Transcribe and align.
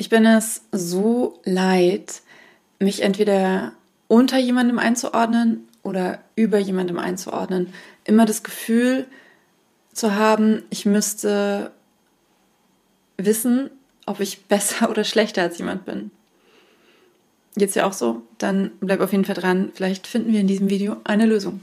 Ich 0.00 0.08
bin 0.08 0.24
es 0.24 0.62
so 0.70 1.40
leid, 1.44 2.22
mich 2.78 3.02
entweder 3.02 3.72
unter 4.06 4.38
jemandem 4.38 4.78
einzuordnen 4.78 5.66
oder 5.82 6.20
über 6.36 6.58
jemandem 6.58 7.00
einzuordnen. 7.00 7.74
Immer 8.04 8.24
das 8.24 8.44
Gefühl 8.44 9.06
zu 9.92 10.14
haben, 10.14 10.62
ich 10.70 10.86
müsste 10.86 11.72
wissen, 13.16 13.70
ob 14.06 14.20
ich 14.20 14.44
besser 14.46 14.88
oder 14.88 15.02
schlechter 15.02 15.42
als 15.42 15.58
jemand 15.58 15.84
bin. 15.84 16.12
Geht's 17.56 17.74
ja 17.74 17.84
auch 17.84 17.92
so? 17.92 18.22
Dann 18.38 18.70
bleib 18.78 19.00
auf 19.00 19.10
jeden 19.10 19.24
Fall 19.24 19.34
dran. 19.34 19.72
Vielleicht 19.74 20.06
finden 20.06 20.32
wir 20.32 20.38
in 20.38 20.46
diesem 20.46 20.70
Video 20.70 20.98
eine 21.02 21.26
Lösung. 21.26 21.60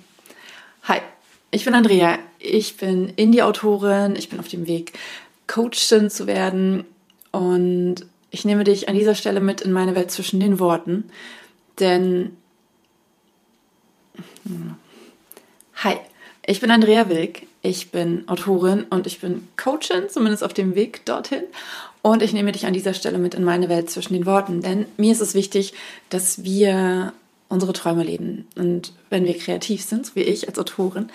Hi, 0.84 1.00
ich 1.52 1.64
bin 1.64 1.74
Andrea. 1.74 2.20
Ich 2.40 2.76
bin 2.76 3.14
Indie-Autorin. 3.16 4.18
Ich 4.18 4.28
bin 4.28 4.42
auf 4.42 4.50
dem 4.50 4.68
Weg, 4.68 4.92
Coachin 5.48 6.10
zu 6.10 6.28
werden. 6.28 6.84
Und 7.32 8.06
ich 8.32 8.46
nehme 8.46 8.64
dich 8.64 8.90
an 8.90 8.96
dieser 8.96 9.16
Stelle 9.16 9.40
mit 9.40 9.62
in 9.62 9.72
meine 9.72 9.96
Welt 9.96 10.12
zwischen 10.12 10.40
den 10.40 10.60
Worten, 10.60 11.10
denn 11.80 12.36
Hi, 15.76 15.96
ich 16.46 16.62
bin 16.62 16.72
Andrea 16.72 17.10
Wilk, 17.10 17.48
ich 17.62 17.92
bin 17.92 18.28
Autorin 18.28 18.84
und 18.90 19.08
ich 19.08 19.20
bin 19.20 19.48
Coachin, 19.58 20.10
zumindest 20.10 20.44
auf 20.44 20.54
dem 20.54 20.76
Weg 20.76 21.06
dorthin. 21.06 21.44
Und 22.02 22.22
ich 22.22 22.34
nehme 22.34 22.52
dich 22.52 22.66
an 22.66 22.74
dieser 22.74 22.94
Stelle 22.94 23.18
mit 23.18 23.34
in 23.34 23.44
meine 23.44 23.68
Welt 23.68 23.90
zwischen 23.90 24.14
den 24.14 24.26
Worten, 24.26 24.62
denn 24.62 24.86
mir 24.98 25.12
ist 25.12 25.22
es 25.22 25.34
wichtig, 25.34 25.74
dass 26.10 26.44
wir 26.44 27.14
unsere 27.50 27.74
Träume 27.74 28.04
leben. 28.04 28.48
Und 28.56 28.94
wenn 29.10 29.26
wir 29.26 29.38
kreativ 29.38 29.84
sind, 29.84 30.06
so 30.06 30.16
wie 30.16 30.22
ich 30.22 30.48
als 30.48 30.60
Autorin, 30.60 31.10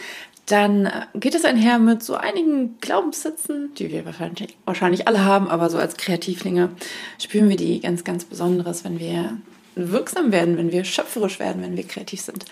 dann 0.51 0.87
äh, 0.87 1.07
geht 1.15 1.35
es 1.35 1.45
einher 1.45 1.79
mit 1.79 2.03
so 2.03 2.15
einigen 2.15 2.79
Glaubenssätzen, 2.81 3.73
die 3.75 3.91
wir 3.91 4.05
wahrscheinlich, 4.05 4.57
wahrscheinlich 4.65 5.07
alle 5.07 5.25
haben, 5.25 5.49
aber 5.49 5.71
so 5.71 5.79
als 5.79 5.97
Kreativlinge 5.97 6.71
spüren 7.19 7.49
wir 7.49 7.57
die 7.57 7.81
ganz, 7.81 8.05
ganz 8.05 8.25
Besonderes, 8.25 8.85
wenn 8.85 8.99
wir 8.99 9.37
wirksam 9.75 10.33
werden, 10.33 10.57
wenn 10.57 10.73
wir 10.73 10.85
schöpferisch 10.85 11.39
werden, 11.39 11.63
wenn 11.63 11.77
wir 11.77 11.87
kreativ 11.87 12.21
sind. 12.21 12.45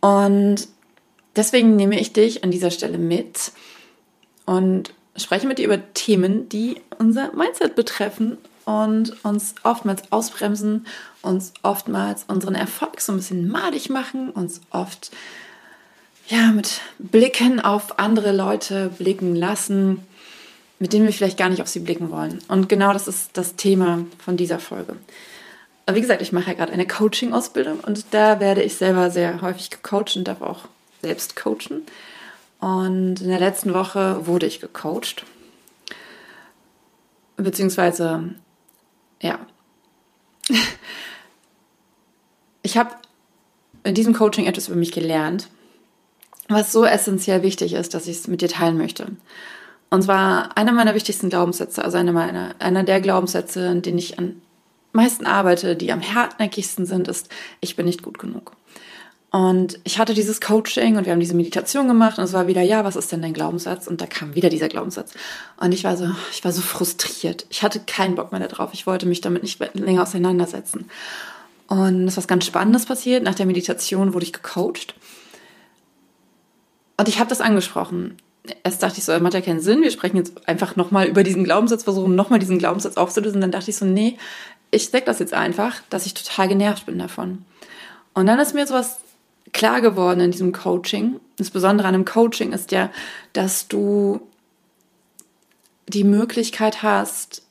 Und 0.00 0.68
deswegen 1.34 1.76
nehme 1.76 1.98
ich 1.98 2.12
dich 2.12 2.44
an 2.44 2.50
dieser 2.50 2.70
Stelle 2.70 2.98
mit 2.98 3.52
und 4.44 4.92
spreche 5.16 5.46
mit 5.46 5.58
dir 5.58 5.66
über 5.66 5.92
Themen, 5.94 6.48
die 6.48 6.76
unser 6.98 7.32
Mindset 7.34 7.74
betreffen 7.74 8.38
und 8.64 9.24
uns 9.24 9.54
oftmals 9.62 10.12
ausbremsen, 10.12 10.86
uns 11.22 11.52
oftmals 11.62 12.24
unseren 12.28 12.54
Erfolg 12.54 13.00
so 13.00 13.12
ein 13.12 13.16
bisschen 13.16 13.48
madig 13.48 13.90
machen, 13.90 14.30
uns 14.30 14.60
oft 14.70 15.10
ja, 16.28 16.50
mit 16.52 16.80
Blicken 16.98 17.60
auf 17.60 17.98
andere 17.98 18.32
Leute 18.32 18.90
blicken 18.98 19.36
lassen, 19.36 20.06
mit 20.78 20.92
denen 20.92 21.06
wir 21.06 21.12
vielleicht 21.12 21.38
gar 21.38 21.48
nicht 21.48 21.62
auf 21.62 21.68
sie 21.68 21.80
blicken 21.80 22.10
wollen. 22.10 22.40
Und 22.48 22.68
genau 22.68 22.92
das 22.92 23.08
ist 23.08 23.30
das 23.34 23.56
Thema 23.56 24.04
von 24.18 24.36
dieser 24.36 24.58
Folge. 24.58 24.96
Aber 25.86 25.96
wie 25.96 26.00
gesagt, 26.00 26.22
ich 26.22 26.32
mache 26.32 26.48
ja 26.48 26.54
gerade 26.54 26.72
eine 26.72 26.86
Coaching-Ausbildung 26.86 27.80
und 27.80 28.06
da 28.10 28.40
werde 28.40 28.62
ich 28.62 28.74
selber 28.74 29.10
sehr 29.10 29.40
häufig 29.40 29.70
gecoacht 29.70 30.16
und 30.16 30.24
darf 30.24 30.42
auch 30.42 30.64
selbst 31.00 31.36
coachen. 31.36 31.86
Und 32.58 33.20
in 33.20 33.28
der 33.28 33.38
letzten 33.38 33.72
Woche 33.72 34.26
wurde 34.26 34.46
ich 34.46 34.60
gecoacht. 34.60 35.24
Beziehungsweise, 37.36 38.34
ja. 39.22 39.38
Ich 42.62 42.76
habe 42.76 42.90
in 43.84 43.94
diesem 43.94 44.12
Coaching 44.12 44.46
etwas 44.46 44.66
über 44.66 44.76
mich 44.76 44.90
gelernt, 44.90 45.46
was 46.48 46.72
so 46.72 46.84
essentiell 46.84 47.42
wichtig 47.42 47.72
ist, 47.72 47.94
dass 47.94 48.06
ich 48.06 48.16
es 48.18 48.28
mit 48.28 48.40
dir 48.40 48.48
teilen 48.48 48.78
möchte. 48.78 49.06
Und 49.90 50.02
zwar 50.02 50.56
einer 50.56 50.72
meiner 50.72 50.94
wichtigsten 50.94 51.28
Glaubenssätze, 51.28 51.84
also 51.84 51.96
einer 51.96 52.12
meiner, 52.12 52.54
einer 52.58 52.82
der 52.82 53.00
Glaubenssätze, 53.00 53.66
in 53.66 53.82
denen 53.82 53.98
ich 53.98 54.18
am 54.18 54.40
meisten 54.92 55.26
arbeite, 55.26 55.76
die 55.76 55.92
am 55.92 56.02
hartnäckigsten 56.02 56.86
sind, 56.86 57.08
ist, 57.08 57.28
ich 57.60 57.76
bin 57.76 57.86
nicht 57.86 58.02
gut 58.02 58.18
genug. 58.18 58.52
Und 59.30 59.78
ich 59.84 59.98
hatte 59.98 60.14
dieses 60.14 60.40
Coaching 60.40 60.96
und 60.96 61.04
wir 61.04 61.12
haben 61.12 61.20
diese 61.20 61.34
Meditation 61.34 61.88
gemacht 61.88 62.18
und 62.18 62.24
es 62.24 62.32
war 62.32 62.46
wieder, 62.46 62.62
ja, 62.62 62.84
was 62.84 62.96
ist 62.96 63.12
denn 63.12 63.22
dein 63.22 63.34
Glaubenssatz? 63.34 63.86
Und 63.86 64.00
da 64.00 64.06
kam 64.06 64.34
wieder 64.34 64.48
dieser 64.48 64.68
Glaubenssatz. 64.68 65.12
Und 65.58 65.72
ich 65.72 65.84
war 65.84 65.96
so, 65.96 66.08
ich 66.32 66.42
war 66.44 66.52
so 66.52 66.62
frustriert. 66.62 67.44
Ich 67.50 67.62
hatte 67.62 67.80
keinen 67.80 68.14
Bock 68.14 68.32
mehr 68.32 68.46
darauf. 68.46 68.70
Ich 68.72 68.86
wollte 68.86 69.04
mich 69.06 69.20
damit 69.20 69.42
nicht 69.42 69.60
länger 69.74 70.02
auseinandersetzen. 70.02 70.88
Und 71.66 72.04
es 72.04 72.12
ist 72.12 72.16
was 72.16 72.28
ganz 72.28 72.46
Spannendes 72.46 72.86
passiert. 72.86 73.24
Nach 73.24 73.34
der 73.34 73.46
Meditation 73.46 74.14
wurde 74.14 74.24
ich 74.24 74.32
gecoacht. 74.32 74.94
Und 76.96 77.08
ich 77.08 77.18
habe 77.18 77.28
das 77.28 77.40
angesprochen. 77.40 78.16
Erst 78.62 78.82
dachte 78.82 78.98
ich 78.98 79.04
so, 79.04 79.12
das 79.12 79.20
macht 79.20 79.34
ja 79.34 79.40
keinen 79.40 79.60
Sinn. 79.60 79.82
Wir 79.82 79.90
sprechen 79.90 80.16
jetzt 80.16 80.48
einfach 80.48 80.76
nochmal 80.76 81.06
über 81.06 81.22
diesen 81.22 81.44
Glaubenssatz, 81.44 81.82
versuchen 81.82 82.14
nochmal 82.14 82.38
diesen 82.38 82.58
Glaubenssatz 82.58 82.96
aufzulösen. 82.96 83.40
Dann 83.40 83.50
dachte 83.50 83.70
ich 83.70 83.76
so, 83.76 83.84
nee, 83.84 84.16
ich 84.70 84.88
sag 84.88 85.04
das 85.04 85.18
jetzt 85.18 85.34
einfach, 85.34 85.80
dass 85.90 86.06
ich 86.06 86.14
total 86.14 86.48
genervt 86.48 86.86
bin 86.86 86.98
davon. 86.98 87.44
Und 88.14 88.26
dann 88.26 88.38
ist 88.38 88.54
mir 88.54 88.66
sowas 88.66 88.98
klar 89.52 89.80
geworden 89.80 90.20
in 90.20 90.30
diesem 90.30 90.52
Coaching. 90.52 91.20
Das 91.36 91.50
Besondere 91.50 91.88
an 91.88 91.94
einem 91.94 92.04
Coaching 92.04 92.52
ist 92.52 92.72
ja, 92.72 92.90
dass 93.32 93.68
du 93.68 94.20
die 95.88 96.04
Möglichkeit 96.04 96.82
hast, 96.82 97.42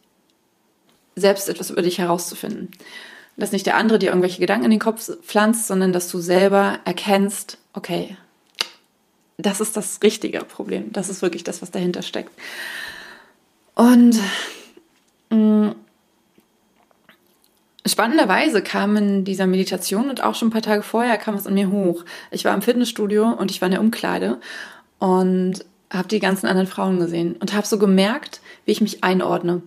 selbst 1.16 1.48
etwas 1.50 1.70
über 1.70 1.82
dich 1.82 1.98
herauszufinden. 1.98 2.72
Dass 3.38 3.52
nicht 3.52 3.66
der 3.66 3.78
andere 3.78 4.00
dir 4.00 4.10
irgendwelche 4.10 4.40
Gedanken 4.40 4.66
in 4.66 4.72
den 4.72 4.80
Kopf 4.80 5.10
pflanzt, 5.22 5.68
sondern 5.68 5.94
dass 5.94 6.10
du 6.10 6.20
selber 6.20 6.80
erkennst, 6.86 7.58
okay, 7.74 8.18
das 9.38 9.62
ist 9.62 9.76
das 9.76 10.00
richtige 10.04 10.40
Problem. 10.40 10.92
Das 10.92 11.10
ist 11.10 11.22
wirklich 11.22 11.44
das, 11.44 11.62
was 11.62 11.72
dahinter 11.72 12.02
steckt. 12.02 12.32
Und 13.76 14.18
mh, 15.30 15.38
mm, 15.38 15.76
spannenderweise 17.86 18.62
kam 18.62 18.96
in 18.98 19.26
dieser 19.26 19.48
Meditation 19.48 20.10
und 20.10 20.24
auch 20.24 20.36
schon 20.36 20.48
ein 20.48 20.52
paar 20.52 20.62
Tage 20.62 20.82
vorher 20.82 21.18
kam 21.18 21.36
es 21.36 21.48
an 21.48 21.54
mir 21.54 21.70
hoch. 21.70 22.04
Ich 22.32 22.46
war 22.46 22.54
im 22.54 22.62
Fitnessstudio 22.62 23.30
und 23.30 23.52
ich 23.52 23.62
war 23.62 23.68
in 23.68 23.74
der 23.74 23.82
Umkleide 23.82 24.40
und 25.00 25.66
habe 25.92 26.08
die 26.08 26.20
ganzen 26.20 26.48
anderen 26.48 26.68
Frauen 26.68 27.00
gesehen 27.00 27.36
und 27.36 27.54
habe 27.54 27.68
so 27.68 27.78
gemerkt, 27.78 28.42
wie 28.66 28.72
ich 28.72 28.82
mich 28.82 29.04
einordne. 29.04 29.62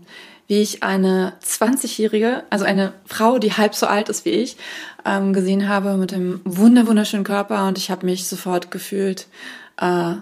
Wie 0.49 0.61
ich 0.61 0.83
eine 0.83 1.35
20-Jährige, 1.45 2.43
also 2.51 2.65
eine 2.65 2.95
Frau, 3.07 3.39
die 3.39 3.53
halb 3.53 3.75
so 3.75 3.87
alt 3.87 4.09
ist 4.09 4.25
wie 4.25 4.31
ich, 4.31 4.57
ähm, 5.05 5.33
gesehen 5.33 5.69
habe 5.69 5.97
mit 5.97 6.13
einem 6.13 6.41
wunder 6.45 6.87
wunderschönen 6.87 7.25
Körper 7.25 7.69
und 7.69 7.79
ich 7.79 7.91
habe 7.91 8.07
mich 8.07 8.27
sofort 8.27 8.71
gefühlt 8.71 9.29
äh, 9.77 10.15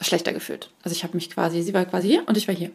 schlechter 0.00 0.32
gefühlt. 0.32 0.70
Also 0.82 0.94
ich 0.94 1.02
habe 1.02 1.14
mich 1.14 1.30
quasi, 1.30 1.62
sie 1.62 1.74
war 1.74 1.84
quasi 1.84 2.08
hier 2.08 2.22
und 2.26 2.36
ich 2.36 2.48
war 2.48 2.54
hier. 2.54 2.70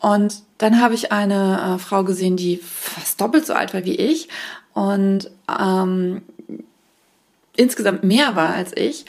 Und 0.00 0.42
dann 0.58 0.80
habe 0.80 0.94
ich 0.94 1.12
eine 1.12 1.76
äh, 1.76 1.78
Frau 1.78 2.04
gesehen, 2.04 2.36
die 2.36 2.58
fast 2.58 3.20
doppelt 3.20 3.46
so 3.46 3.54
alt 3.54 3.74
war 3.74 3.84
wie 3.84 3.94
ich 3.94 4.28
und 4.74 5.30
ähm, 5.48 6.22
insgesamt 7.56 8.04
mehr 8.04 8.36
war 8.36 8.50
als 8.50 8.76
ich. 8.76 9.04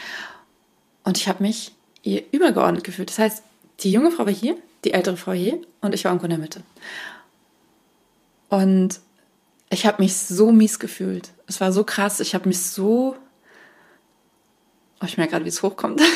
Und 1.04 1.18
ich 1.18 1.28
habe 1.28 1.44
mich 1.44 1.74
ihr 2.04 2.24
übergeordnet 2.32 2.84
gefühlt. 2.84 3.10
Das 3.10 3.20
heißt, 3.20 3.44
die 3.82 3.92
junge 3.92 4.12
Frau 4.12 4.26
war 4.26 4.34
hier, 4.34 4.56
die 4.86 4.94
ältere 4.94 5.18
Frau 5.18 5.34
hier 5.34 5.60
und 5.82 5.94
ich 5.94 6.06
war 6.06 6.12
irgendwo 6.12 6.26
in 6.26 6.32
der 6.32 6.40
Mitte. 6.40 6.62
Und 8.50 9.00
ich 9.70 9.86
habe 9.86 10.02
mich 10.02 10.16
so 10.16 10.52
mies 10.52 10.80
gefühlt. 10.80 11.32
Es 11.48 11.60
war 11.60 11.72
so 11.72 11.84
krass. 11.84 12.20
Ich 12.20 12.34
habe 12.36 12.48
mich 12.48 12.62
so. 12.62 13.16
Oh, 15.02 15.06
ich 15.06 15.18
merke 15.18 15.32
gerade, 15.32 15.46
wie 15.46 15.50
es 15.50 15.64
hochkommt. 15.64 16.02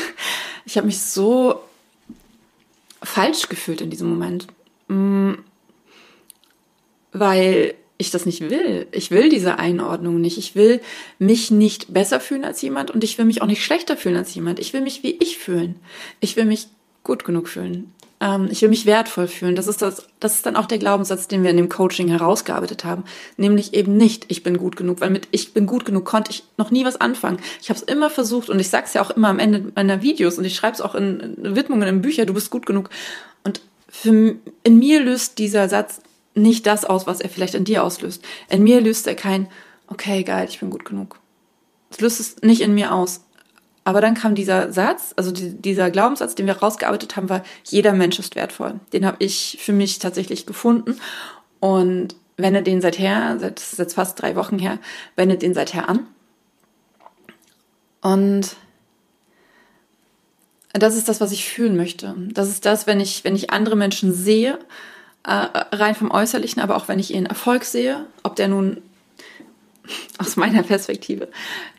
Ich 0.66 0.78
habe 0.78 0.85
mich 0.85 1.02
so 1.02 1.62
falsch 3.02 3.50
gefühlt 3.50 3.81
in 3.81 3.90
diesem 3.90 4.08
Moment. 4.08 4.46
Mm, 4.88 5.34
weil 7.12 7.74
ich 7.97 8.12
das 8.12 8.28
nicht 8.28 8.41
will. 8.41 8.88
Ich 8.91 9.09
will 9.09 9.29
diese 9.29 9.58
Einordnung 9.58 10.22
nicht. 10.22 10.38
Ich 10.38 10.56
will 10.56 10.79
mich 11.18 11.50
nicht 11.50 11.91
besser 11.91 12.19
fühlen 12.19 12.46
als 12.46 12.62
jemand 12.62 12.91
und 12.91 13.03
ich 13.03 13.18
will 13.18 13.25
mich 13.25 13.41
auch 13.41 13.47
nicht 13.47 13.63
schlechter 13.63 13.97
fühlen 13.97 14.18
als 14.18 14.35
jemand. 14.35 14.59
Ich 14.59 14.74
will 14.74 14.81
mich 14.81 15.02
wie 15.02 15.18
ich 15.19 15.40
fühlen. 15.40 15.79
Ich 16.19 16.35
will 16.35 16.46
mich 16.46 16.68
gut 17.03 17.25
genug 17.25 17.47
fühlen. 17.47 17.91
Ähm, 18.22 18.50
ich 18.52 18.62
will 18.62 18.69
mich 18.69 18.85
wertvoll 18.85 19.28
fühlen. 19.28 19.56
Das 19.56 19.68
ist 19.68 19.81
das, 19.81 20.07
das 20.19 20.35
ist 20.35 20.46
dann 20.46 20.56
auch 20.56 20.66
der 20.66 20.78
Glaubenssatz, 20.78 21.28
den 21.28 21.44
wir 21.44 21.50
in 21.50 21.57
dem 21.57 21.69
Coaching 21.69 22.09
herausgearbeitet 22.09 22.84
haben. 22.84 23.03
Nämlich 23.38 23.73
eben 23.73 23.96
nicht, 23.96 24.26
ich 24.28 24.44
bin 24.44 24.58
gut 24.58 24.76
genug, 24.76 25.02
weil 25.02 25.09
mit 25.09 25.28
ich 25.32 25.53
bin 25.53 25.66
gut 25.66 25.85
genug 25.85 26.05
konnte 26.05 26.32
ich 26.32 26.44
noch 26.58 26.72
nie 26.72 26.85
was 26.85 26.99
anfangen. 26.99 27.40
Ich 27.61 27.70
habe 27.70 27.79
es 27.79 27.84
immer 27.84 28.09
versucht 28.09 28.49
und 28.49 28.59
ich 28.59 28.70
sag's 28.70 28.94
ja 28.94 29.02
auch 29.02 29.11
immer 29.11 29.29
am 29.29 29.40
Ende 29.40 29.72
meiner 29.76 30.02
Videos 30.02 30.38
und 30.38 30.46
ich 30.46 30.55
schreibe 30.55 30.76
es 30.76 30.82
auch 30.82 30.96
in, 30.96 31.20
in 31.20 31.55
Widmungen 31.55 31.88
in 31.88 32.02
Bücher, 32.02 32.26
du 32.26 32.34
bist 32.34 32.49
gut 32.49 32.66
genug. 32.66 32.90
Und 33.44 33.61
für, 33.88 34.35
in 34.64 34.79
mir 34.79 35.02
löst 35.02 35.38
dieser 35.38 35.70
Satz 35.70 36.02
nicht 36.35 36.66
das 36.67 36.85
aus, 36.85 37.08
was 37.08 37.22
er 37.22 37.29
vielleicht 37.29 37.55
in 37.55 37.66
dir 37.66 37.84
auslöst. 37.84 38.23
In 38.49 38.64
mir 38.64 38.82
löst 38.82 39.08
er 39.08 39.16
kein, 39.16 39.47
okay, 39.88 40.23
geil, 40.23 40.47
ich 40.49 40.59
bin 40.59 40.70
gut 40.70 40.85
genug. 40.85 41.20
Es 41.90 42.02
löst 42.02 42.20
es 42.20 42.41
nicht 42.41 42.61
in 42.61 42.73
mir 42.76 42.94
aus. 42.94 43.22
Aber 43.90 44.02
dann 44.02 44.14
kam 44.14 44.36
dieser 44.36 44.72
Satz, 44.72 45.16
also 45.16 45.32
die, 45.32 45.52
dieser 45.52 45.90
Glaubenssatz, 45.90 46.36
den 46.36 46.46
wir 46.46 46.56
rausgearbeitet 46.56 47.16
haben, 47.16 47.28
war, 47.28 47.41
jeder 47.64 47.91
Mensch 47.91 48.20
ist 48.20 48.36
wertvoll. 48.36 48.80
Den 48.94 49.03
habe 49.03 49.18
ich 49.18 49.58
für 49.59 49.74
mich 49.74 49.97
tatsächlich 49.97 50.46
gefunden 50.46 51.00
und 51.59 52.16
wende 52.38 52.62
den 52.62 52.82
seither, 52.82 53.40
seit, 53.40 53.58
seit 53.58 53.91
fast 53.91 54.22
drei 54.22 54.36
Wochen 54.36 54.59
her, 54.59 54.78
wende 55.16 55.40
den 55.40 55.56
seither 55.56 55.90
an. 55.90 56.06
Und 58.02 58.58
das 60.74 60.96
ist 60.96 61.09
das, 61.09 61.20
was 61.20 61.32
ich 61.32 61.50
fühlen 61.50 61.76
möchte. 61.76 62.14
Das 62.32 62.47
ist 62.47 62.68
das, 62.68 62.85
wenn 62.85 63.00
ich, 63.00 63.24
wenn 63.24 63.35
ich 63.35 63.50
andere 63.50 63.76
Menschen 63.76 64.14
sehe 64.14 64.59
äh, 65.24 65.32
rein 65.32 65.96
vom 65.96 66.12
Äußerlichen, 66.12 66.62
aber 66.62 66.76
auch 66.76 66.88
wenn 66.90 67.00
ich 67.00 67.16
ihren 67.16 67.26
Erfolg 67.26 67.64
sehe, 67.64 68.06
ob 68.22 68.35
der 68.35 68.50
nun 68.50 68.84
aus 70.20 70.35
meiner 70.35 70.62
Perspektive 70.62 71.30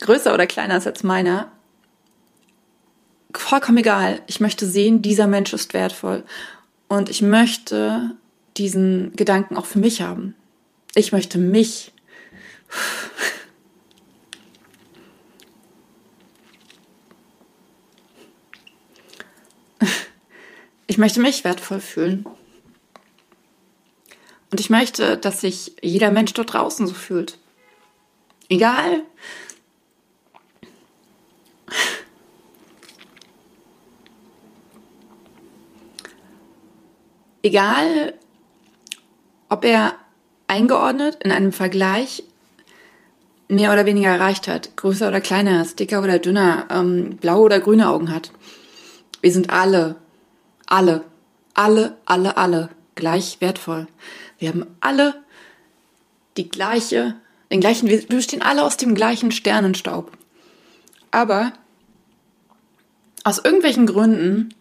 größer 0.01 0.35
oder 0.35 0.49
kleiner 0.49 0.77
ist 0.77 0.89
als 0.89 1.05
meiner, 1.05 1.53
vollkommen 3.33 3.79
egal. 3.79 4.23
Ich 4.27 4.41
möchte 4.41 4.67
sehen, 4.67 5.03
dieser 5.03 5.27
Mensch 5.27 5.53
ist 5.53 5.75
wertvoll. 5.75 6.25
Und 6.89 7.09
ich 7.09 7.23
möchte 7.23 8.17
diesen 8.57 9.15
Gedanken 9.17 9.57
auch 9.57 9.67
für 9.67 9.79
mich 9.79 10.03
haben. 10.03 10.35
Ich 10.95 11.13
möchte 11.13 11.39
mich. 11.39 11.93
Ich 20.87 20.99
möchte 20.99 21.21
mich 21.21 21.45
wertvoll 21.45 21.81
fühlen. 21.81 22.27
Und 24.51 24.59
ich 24.59 24.71
möchte, 24.71 25.17
dass 25.17 25.41
sich 25.41 25.77
jeder 25.81 26.11
Mensch 26.11 26.33
dort 26.33 26.53
draußen 26.53 26.87
so 26.89 26.95
fühlt. 26.95 27.39
Egal. 28.49 29.05
Egal, 37.43 38.15
ob 39.49 39.65
er 39.65 39.95
eingeordnet 40.47 41.19
in 41.23 41.33
einem 41.33 41.53
Vergleich 41.53 42.23
mehr 43.49 43.73
oder 43.73 43.87
weniger 43.87 44.11
erreicht 44.11 44.47
hat, 44.47 44.77
größer 44.77 45.09
oder 45.09 45.21
kleiner 45.21 45.63
ist, 45.63 45.81
dicker 45.81 46.03
oder 46.03 46.19
dünner, 46.19 46.67
ähm, 46.71 47.17
blaue 47.17 47.45
oder 47.45 47.61
grüne 47.61 47.89
Augen 47.89 48.13
hat. 48.15 48.31
Wir 49.21 49.33
sind 49.33 49.51
alle, 49.51 49.97
alle, 50.67 51.05
alle, 51.55 51.97
alle, 52.05 52.37
alle 52.37 52.71
gleich 52.95 53.41
wertvoll. 53.41 53.89
Wir 54.39 54.51
haben 54.51 54.67
alle 54.81 55.15
die 56.37 56.49
gleiche, 56.49 57.17
den 57.51 57.61
gleichen, 57.61 57.89
wir 57.89 58.07
bestehen 58.07 58.43
alle 58.43 58.63
aus 58.63 58.77
dem 58.77 58.95
gleichen 58.95 59.33
Sternenstaub. 59.33 60.13
Aber 61.11 61.53
aus 63.25 63.39
irgendwelchen 63.39 63.87
Gründen 63.87 64.55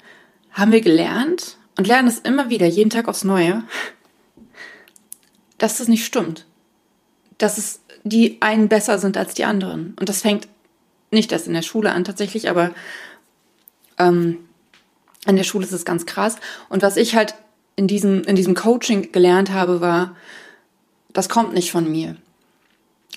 haben 0.51 0.71
wir 0.71 0.81
gelernt 0.81 1.58
und 1.79 1.87
lernen 1.87 2.09
es 2.09 2.19
immer 2.19 2.49
wieder, 2.49 2.65
jeden 2.65 2.89
Tag 2.89 3.07
aufs 3.07 3.23
Neue, 3.23 3.63
dass 5.57 5.77
das 5.77 5.87
nicht 5.87 6.03
stimmt. 6.03 6.45
Dass 7.37 7.57
es 7.57 7.79
die 8.03 8.41
einen 8.41 8.67
besser 8.67 8.99
sind 8.99 9.15
als 9.15 9.33
die 9.33 9.45
anderen. 9.45 9.95
Und 9.97 10.09
das 10.09 10.21
fängt 10.21 10.49
nicht 11.09 11.31
erst 11.31 11.47
in 11.47 11.53
der 11.53 11.61
Schule 11.61 11.93
an 11.93 12.03
tatsächlich, 12.03 12.49
aber 12.49 12.71
ähm, 13.97 14.39
an 15.23 15.37
der 15.37 15.45
Schule 15.45 15.65
ist 15.65 15.71
es 15.71 15.85
ganz 15.85 16.05
krass. 16.05 16.35
Und 16.67 16.81
was 16.81 16.97
ich 16.97 17.15
halt 17.15 17.33
in 17.77 17.87
diesem, 17.87 18.23
in 18.23 18.35
diesem 18.35 18.55
Coaching 18.55 19.13
gelernt 19.13 19.51
habe, 19.51 19.79
war, 19.79 20.17
das 21.13 21.29
kommt 21.29 21.53
nicht 21.53 21.71
von 21.71 21.89
mir. 21.89 22.17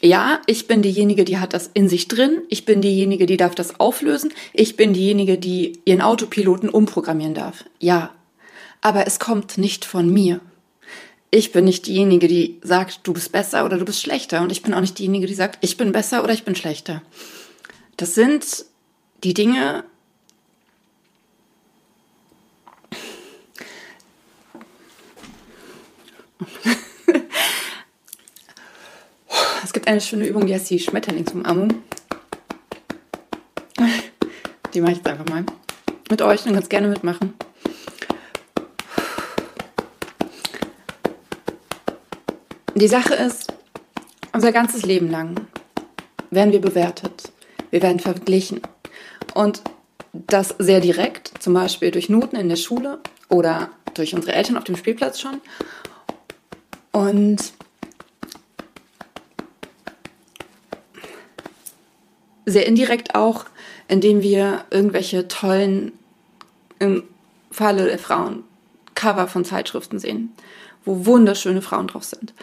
Ja, 0.00 0.40
ich 0.46 0.68
bin 0.68 0.82
diejenige, 0.82 1.24
die 1.24 1.38
hat 1.38 1.52
das 1.52 1.68
in 1.74 1.88
sich 1.88 2.06
drin. 2.06 2.42
Ich 2.48 2.64
bin 2.64 2.80
diejenige, 2.80 3.26
die 3.26 3.36
darf 3.36 3.56
das 3.56 3.80
auflösen. 3.80 4.32
Ich 4.52 4.76
bin 4.76 4.92
diejenige, 4.92 5.36
die 5.36 5.80
ihren 5.84 6.00
Autopiloten 6.00 6.68
umprogrammieren 6.68 7.34
darf. 7.34 7.64
Ja. 7.80 8.12
Aber 8.82 9.06
es 9.06 9.18
kommt 9.18 9.56
nicht 9.56 9.86
von 9.86 10.12
mir. 10.12 10.40
Ich 11.30 11.52
bin 11.52 11.64
nicht 11.64 11.86
diejenige, 11.86 12.28
die 12.28 12.60
sagt, 12.62 13.00
du 13.04 13.14
bist 13.14 13.32
besser 13.32 13.64
oder 13.64 13.78
du 13.78 13.86
bist 13.86 14.02
schlechter. 14.02 14.42
Und 14.42 14.52
ich 14.52 14.62
bin 14.62 14.74
auch 14.74 14.80
nicht 14.80 14.98
diejenige, 14.98 15.26
die 15.26 15.34
sagt, 15.34 15.64
ich 15.64 15.78
bin 15.78 15.92
besser 15.92 16.22
oder 16.22 16.34
ich 16.34 16.44
bin 16.44 16.54
schlechter. 16.54 17.00
Das 17.96 18.14
sind 18.14 18.66
die 19.24 19.32
Dinge, 19.32 19.84
es 29.64 29.72
gibt 29.72 29.88
eine 29.88 30.00
schöne 30.00 30.26
Übung, 30.26 30.46
die 30.46 30.54
heißt 30.54 30.70
die 30.70 30.78
Schmetterlingsumarmung. 30.78 31.82
Die 34.74 34.80
mache 34.80 34.92
ich 34.92 34.98
jetzt 34.98 35.08
einfach 35.08 35.26
mal 35.26 35.44
mit 36.10 36.22
euch 36.22 36.46
und 36.46 36.54
ganz 36.54 36.68
gerne 36.68 36.88
mitmachen. 36.88 37.34
Die 42.74 42.88
Sache 42.88 43.14
ist, 43.14 43.52
unser 44.32 44.50
ganzes 44.50 44.84
Leben 44.84 45.10
lang 45.10 45.46
werden 46.30 46.52
wir 46.52 46.60
bewertet. 46.60 47.30
Wir 47.70 47.82
werden 47.82 48.00
verglichen. 48.00 48.62
Und 49.34 49.62
das 50.12 50.54
sehr 50.58 50.80
direkt, 50.80 51.32
zum 51.40 51.52
Beispiel 51.52 51.90
durch 51.90 52.08
Noten 52.08 52.36
in 52.36 52.48
der 52.48 52.56
Schule 52.56 53.00
oder 53.28 53.70
durch 53.92 54.14
unsere 54.14 54.32
Eltern 54.32 54.56
auf 54.56 54.64
dem 54.64 54.76
Spielplatz 54.76 55.20
schon 55.20 55.40
und 56.92 57.52
sehr 62.46 62.66
indirekt 62.66 63.14
auch, 63.14 63.44
indem 63.88 64.22
wir 64.22 64.64
irgendwelche 64.70 65.28
tollen, 65.28 65.92
im 66.78 67.04
Falle 67.50 67.84
der 67.84 67.98
Frauen, 67.98 68.44
Cover 68.94 69.28
von 69.28 69.44
Zeitschriften 69.44 69.98
sehen, 69.98 70.32
wo 70.84 71.06
wunderschöne 71.06 71.62
Frauen 71.62 71.88
drauf 71.88 72.04
sind. 72.04 72.34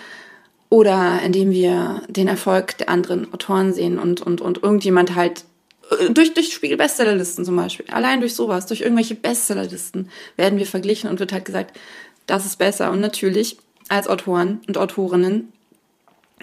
Oder 0.70 1.22
indem 1.24 1.52
wir 1.52 2.04
den 2.08 2.28
Erfolg 2.28 2.78
der 2.78 2.90
anderen 2.90 3.34
Autoren 3.34 3.74
sehen 3.74 3.98
und, 3.98 4.22
und, 4.22 4.40
und 4.42 4.62
irgendjemand 4.62 5.16
halt 5.16 5.44
äh, 5.92 6.12
durch, 6.12 6.34
durch 6.34 6.54
Spiegel-Bestsellerlisten 6.54 7.44
zum 7.44 7.56
Beispiel, 7.56 7.86
allein 7.90 8.20
durch 8.20 8.36
sowas, 8.36 8.68
durch 8.68 8.82
irgendwelche 8.82 9.16
Bestsellerlisten 9.16 10.10
werden 10.36 10.60
wir 10.60 10.68
verglichen 10.68 11.10
und 11.10 11.20
wird 11.20 11.34
halt 11.34 11.46
gesagt, 11.46 11.78
das 12.28 12.46
ist 12.46 12.58
besser. 12.58 12.92
Und 12.92 13.00
natürlich 13.00 13.58
als 13.88 14.08
Autoren 14.08 14.62
und 14.68 14.78
Autorinnen. 14.78 15.52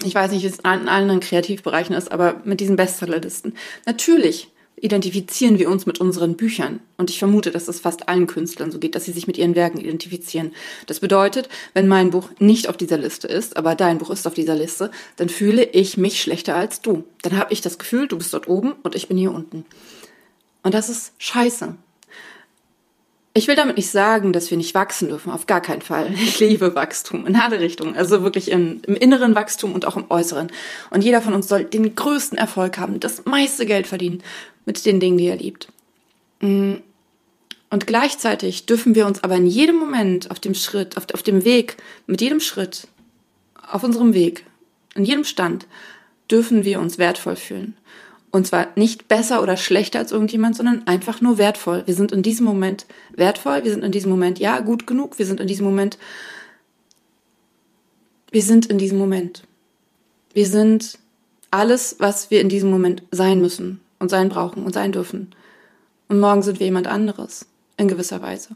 Ich 0.02 0.14
weiß 0.14 0.32
nicht, 0.32 0.42
wie 0.42 0.48
es 0.48 0.58
in 0.58 0.88
anderen 0.88 1.20
Kreativbereichen 1.20 1.94
ist, 1.94 2.10
aber 2.10 2.40
mit 2.44 2.60
diesen 2.60 2.76
Bestsellerlisten. 2.76 3.56
Natürlich 3.86 4.48
identifizieren 4.78 5.58
wir 5.58 5.70
uns 5.70 5.86
mit 5.86 6.00
unseren 6.00 6.36
Büchern. 6.36 6.80
Und 6.98 7.08
ich 7.08 7.18
vermute, 7.18 7.50
dass 7.50 7.68
es 7.68 7.80
fast 7.80 8.08
allen 8.08 8.26
Künstlern 8.26 8.70
so 8.70 8.78
geht, 8.78 8.94
dass 8.94 9.04
sie 9.04 9.12
sich 9.12 9.26
mit 9.26 9.38
ihren 9.38 9.54
Werken 9.54 9.80
identifizieren. 9.80 10.52
Das 10.86 11.00
bedeutet, 11.00 11.48
wenn 11.72 11.88
mein 11.88 12.10
Buch 12.10 12.28
nicht 12.38 12.68
auf 12.68 12.76
dieser 12.76 12.98
Liste 12.98 13.26
ist, 13.26 13.56
aber 13.56 13.74
dein 13.74 13.98
Buch 13.98 14.10
ist 14.10 14.26
auf 14.26 14.34
dieser 14.34 14.54
Liste, 14.54 14.90
dann 15.16 15.30
fühle 15.30 15.64
ich 15.64 15.96
mich 15.96 16.20
schlechter 16.20 16.56
als 16.56 16.82
du. 16.82 17.04
Dann 17.22 17.38
habe 17.38 17.52
ich 17.52 17.62
das 17.62 17.78
Gefühl, 17.78 18.06
du 18.06 18.18
bist 18.18 18.34
dort 18.34 18.48
oben 18.48 18.74
und 18.82 18.94
ich 18.94 19.08
bin 19.08 19.16
hier 19.16 19.32
unten. 19.32 19.64
Und 20.62 20.74
das 20.74 20.90
ist 20.90 21.12
scheiße. 21.18 21.74
Ich 23.32 23.48
will 23.48 23.54
damit 23.54 23.76
nicht 23.76 23.90
sagen, 23.90 24.32
dass 24.32 24.50
wir 24.50 24.56
nicht 24.56 24.74
wachsen 24.74 25.08
dürfen, 25.08 25.30
auf 25.30 25.46
gar 25.46 25.60
keinen 25.60 25.82
Fall. 25.82 26.10
Ich 26.14 26.40
liebe 26.40 26.74
Wachstum 26.74 27.26
in 27.26 27.36
alle 27.36 27.60
Richtungen, 27.60 27.94
also 27.94 28.22
wirklich 28.22 28.50
im, 28.50 28.80
im 28.86 28.96
inneren 28.96 29.34
Wachstum 29.34 29.74
und 29.74 29.86
auch 29.86 29.96
im 29.96 30.10
äußeren. 30.10 30.50
Und 30.90 31.04
jeder 31.04 31.20
von 31.20 31.34
uns 31.34 31.46
soll 31.48 31.64
den 31.64 31.94
größten 31.94 32.38
Erfolg 32.38 32.78
haben, 32.78 32.98
das 32.98 33.24
meiste 33.26 33.66
Geld 33.66 33.86
verdienen 33.86 34.22
mit 34.66 34.84
den 34.84 35.00
Dingen, 35.00 35.16
die 35.16 35.28
er 35.28 35.36
liebt. 35.36 35.68
Mm. 36.40 36.74
Und 37.70 37.86
gleichzeitig 37.86 38.66
dürfen 38.66 38.94
wir 38.94 39.06
uns 39.06 39.24
aber 39.24 39.36
in 39.36 39.46
jedem 39.46 39.76
Moment 39.76 40.30
auf 40.30 40.38
dem 40.38 40.54
Schritt, 40.54 40.96
auf, 40.96 41.06
auf 41.12 41.22
dem 41.22 41.44
Weg, 41.44 41.76
mit 42.06 42.20
jedem 42.20 42.40
Schritt, 42.40 42.86
auf 43.70 43.82
unserem 43.82 44.14
Weg, 44.14 44.44
in 44.94 45.04
jedem 45.04 45.24
Stand, 45.24 45.66
dürfen 46.30 46.64
wir 46.64 46.80
uns 46.80 46.98
wertvoll 46.98 47.36
fühlen. 47.36 47.76
Und 48.30 48.46
zwar 48.46 48.68
nicht 48.76 49.08
besser 49.08 49.42
oder 49.42 49.56
schlechter 49.56 49.98
als 49.98 50.12
irgendjemand, 50.12 50.56
sondern 50.56 50.86
einfach 50.86 51.20
nur 51.20 51.38
wertvoll. 51.38 51.82
Wir 51.86 51.94
sind 51.94 52.12
in 52.12 52.22
diesem 52.22 52.44
Moment 52.44 52.86
wertvoll, 53.14 53.64
wir 53.64 53.70
sind 53.70 53.82
in 53.82 53.92
diesem 53.92 54.10
Moment, 54.10 54.38
ja, 54.38 54.60
gut 54.60 54.86
genug, 54.86 55.18
wir 55.18 55.26
sind 55.26 55.40
in 55.40 55.46
diesem 55.46 55.64
Moment, 55.64 55.98
wir 58.30 58.42
sind 58.42 58.66
in 58.66 58.78
diesem 58.78 58.98
Moment. 58.98 59.42
Wir 60.34 60.46
sind 60.46 60.98
alles, 61.50 61.96
was 61.98 62.30
wir 62.30 62.40
in 62.40 62.48
diesem 62.48 62.70
Moment 62.70 63.02
sein 63.10 63.40
müssen 63.40 63.80
und 63.98 64.10
sein 64.10 64.28
brauchen 64.28 64.64
und 64.64 64.74
sein 64.74 64.92
dürfen. 64.92 65.34
Und 66.08 66.20
morgen 66.20 66.42
sind 66.42 66.60
wir 66.60 66.66
jemand 66.66 66.86
anderes, 66.86 67.46
in 67.76 67.88
gewisser 67.88 68.22
Weise. 68.22 68.50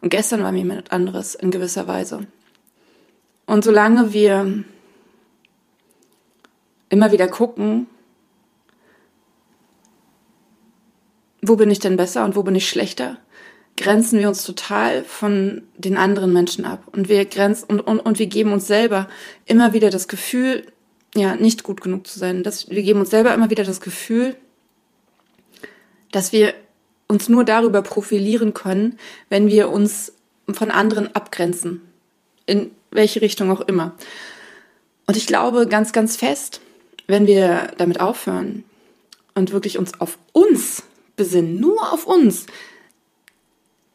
Und 0.00 0.10
gestern 0.10 0.42
waren 0.42 0.54
wir 0.54 0.62
jemand 0.62 0.92
anderes, 0.92 1.34
in 1.34 1.50
gewisser 1.50 1.86
Weise. 1.86 2.26
Und 3.46 3.64
solange 3.64 4.12
wir 4.12 4.64
immer 6.88 7.12
wieder 7.12 7.28
gucken, 7.28 7.86
wo 11.42 11.56
bin 11.56 11.70
ich 11.70 11.78
denn 11.78 11.96
besser 11.96 12.24
und 12.24 12.36
wo 12.36 12.42
bin 12.42 12.54
ich 12.54 12.68
schlechter, 12.68 13.18
grenzen 13.76 14.18
wir 14.18 14.28
uns 14.28 14.44
total 14.44 15.04
von 15.04 15.62
den 15.76 15.96
anderen 15.96 16.32
Menschen 16.32 16.64
ab. 16.64 16.84
Und 16.92 17.08
wir 17.08 17.24
grenzen 17.24 17.64
und, 17.68 17.80
und, 17.80 18.00
und 18.00 18.18
wir 18.18 18.26
geben 18.26 18.52
uns 18.52 18.66
selber 18.66 19.08
immer 19.46 19.72
wieder 19.72 19.90
das 19.90 20.06
Gefühl, 20.06 20.66
ja, 21.14 21.34
nicht 21.34 21.62
gut 21.62 21.80
genug 21.80 22.06
zu 22.06 22.18
sein. 22.18 22.42
Das, 22.42 22.68
wir 22.70 22.82
geben 22.82 23.00
uns 23.00 23.10
selber 23.10 23.34
immer 23.34 23.50
wieder 23.50 23.64
das 23.64 23.80
Gefühl, 23.80 24.36
dass 26.12 26.32
wir 26.32 26.54
uns 27.08 27.28
nur 27.28 27.44
darüber 27.44 27.82
profilieren 27.82 28.54
können, 28.54 28.98
wenn 29.28 29.48
wir 29.48 29.70
uns 29.70 30.12
von 30.52 30.70
anderen 30.70 31.14
abgrenzen. 31.14 31.82
In 32.46 32.70
welche 32.90 33.20
Richtung 33.20 33.50
auch 33.50 33.60
immer. 33.60 33.94
Und 35.06 35.16
ich 35.16 35.26
glaube 35.26 35.66
ganz, 35.66 35.92
ganz 35.92 36.16
fest, 36.16 36.60
wenn 37.06 37.26
wir 37.26 37.72
damit 37.78 38.00
aufhören 38.00 38.64
und 39.34 39.52
wirklich 39.52 39.78
uns 39.78 40.00
auf 40.00 40.18
uns 40.32 40.82
besinnen, 41.16 41.60
nur 41.60 41.92
auf 41.92 42.06
uns, 42.06 42.46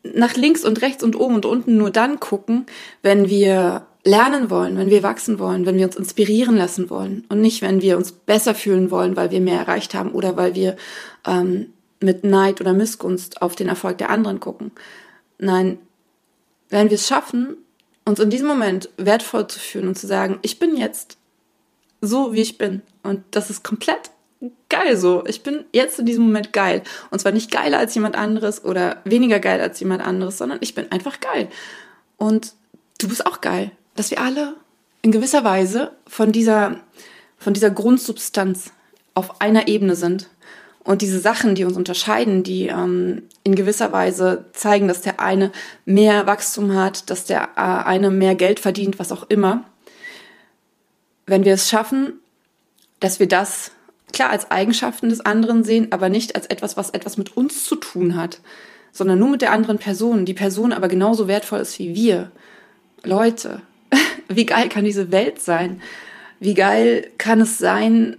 nach 0.03 0.35
links 0.35 0.63
und 0.63 0.81
rechts 0.81 1.03
und 1.03 1.15
oben 1.15 1.35
und 1.35 1.45
unten 1.45 1.77
nur 1.77 1.89
dann 1.89 2.19
gucken, 2.19 2.65
wenn 3.01 3.29
wir 3.29 3.87
lernen 4.03 4.51
wollen, 4.51 4.77
wenn 4.77 4.91
wir 4.91 5.01
wachsen 5.01 5.39
wollen, 5.39 5.65
wenn 5.65 5.77
wir 5.77 5.85
uns 5.87 5.95
inspirieren 5.95 6.55
lassen 6.55 6.89
wollen 6.89 7.25
und 7.29 7.41
nicht, 7.41 7.61
wenn 7.63 7.81
wir 7.81 7.97
uns 7.97 8.11
besser 8.11 8.53
fühlen 8.53 8.91
wollen, 8.91 9.15
weil 9.15 9.31
wir 9.31 9.41
mehr 9.41 9.59
erreicht 9.59 9.95
haben 9.95 10.11
oder 10.11 10.37
weil 10.37 10.53
wir 10.53 10.75
ähm, 11.25 11.73
mit 12.05 12.23
Neid 12.23 12.61
oder 12.61 12.73
Missgunst 12.73 13.41
auf 13.41 13.55
den 13.55 13.67
Erfolg 13.67 13.97
der 13.97 14.09
anderen 14.09 14.39
gucken. 14.39 14.71
Nein, 15.37 15.79
wenn 16.69 16.89
wir 16.89 16.95
es 16.95 17.07
schaffen, 17.07 17.57
uns 18.05 18.19
in 18.19 18.29
diesem 18.29 18.47
Moment 18.47 18.89
wertvoll 18.97 19.47
zu 19.47 19.59
fühlen 19.59 19.89
und 19.89 19.97
zu 19.97 20.07
sagen, 20.07 20.39
ich 20.41 20.59
bin 20.59 20.77
jetzt 20.77 21.17
so, 22.01 22.33
wie 22.33 22.41
ich 22.41 22.57
bin 22.57 22.81
und 23.03 23.23
das 23.31 23.49
ist 23.49 23.63
komplett 23.63 24.11
geil 24.69 24.97
so. 24.97 25.23
Ich 25.25 25.43
bin 25.43 25.65
jetzt 25.71 25.99
in 25.99 26.05
diesem 26.05 26.25
Moment 26.25 26.53
geil. 26.53 26.83
Und 27.09 27.19
zwar 27.19 27.31
nicht 27.31 27.51
geiler 27.51 27.79
als 27.79 27.95
jemand 27.95 28.15
anderes 28.15 28.63
oder 28.63 29.01
weniger 29.05 29.39
geil 29.39 29.61
als 29.61 29.79
jemand 29.79 30.03
anderes, 30.03 30.37
sondern 30.37 30.59
ich 30.61 30.75
bin 30.75 30.91
einfach 30.91 31.19
geil. 31.19 31.49
Und 32.17 32.53
du 32.99 33.07
bist 33.07 33.25
auch 33.25 33.41
geil. 33.41 33.71
Dass 33.95 34.11
wir 34.11 34.21
alle 34.21 34.55
in 35.01 35.11
gewisser 35.11 35.43
Weise 35.43 35.91
von 36.07 36.31
dieser, 36.31 36.79
von 37.37 37.53
dieser 37.53 37.69
Grundsubstanz 37.69 38.71
auf 39.13 39.41
einer 39.41 39.67
Ebene 39.67 39.95
sind. 39.95 40.29
Und 40.85 41.01
diese 41.01 41.19
Sachen, 41.19 41.55
die 41.55 41.65
uns 41.65 41.75
unterscheiden, 41.75 42.43
die 42.43 42.67
ähm, 42.67 43.23
in 43.43 43.55
gewisser 43.55 43.91
Weise 43.91 44.45
zeigen, 44.53 44.87
dass 44.87 45.01
der 45.01 45.19
eine 45.19 45.51
mehr 45.83 46.27
Wachstum 46.27 46.75
hat, 46.75 47.09
dass 47.09 47.25
der 47.25 47.49
äh, 47.55 47.61
eine 47.61 48.11
mehr 48.11 48.35
Geld 48.35 48.59
verdient, 48.59 48.99
was 48.99 49.11
auch 49.11 49.27
immer. 49.29 49.63
Wenn 51.25 51.43
wir 51.43 51.55
es 51.55 51.69
schaffen, 51.69 52.13
dass 52.99 53.19
wir 53.19 53.27
das 53.27 53.71
klar 54.13 54.29
als 54.29 54.51
Eigenschaften 54.51 55.09
des 55.09 55.21
anderen 55.21 55.63
sehen, 55.63 55.87
aber 55.89 56.07
nicht 56.07 56.35
als 56.35 56.45
etwas, 56.45 56.77
was 56.77 56.91
etwas 56.91 57.17
mit 57.17 57.35
uns 57.35 57.63
zu 57.63 57.77
tun 57.77 58.15
hat, 58.15 58.39
sondern 58.91 59.17
nur 59.17 59.29
mit 59.29 59.41
der 59.41 59.53
anderen 59.53 59.79
Person, 59.79 60.23
die 60.25 60.35
Person 60.35 60.71
aber 60.71 60.87
genauso 60.87 61.27
wertvoll 61.27 61.61
ist 61.61 61.79
wie 61.79 61.95
wir. 61.95 62.31
Leute, 63.03 63.63
wie 64.29 64.45
geil 64.45 64.69
kann 64.69 64.85
diese 64.85 65.11
Welt 65.11 65.41
sein? 65.41 65.81
Wie 66.39 66.53
geil 66.53 67.09
kann 67.17 67.41
es 67.41 67.57
sein, 67.57 68.17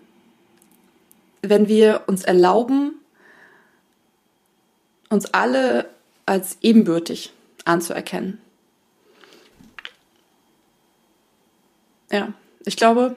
wenn 1.48 1.68
wir 1.68 2.04
uns 2.06 2.24
erlauben, 2.24 2.94
uns 5.08 5.26
alle 5.26 5.88
als 6.26 6.58
ebenbürtig 6.60 7.32
anzuerkennen? 7.64 8.38
Ja, 12.10 12.32
ich 12.64 12.76
glaube, 12.76 13.16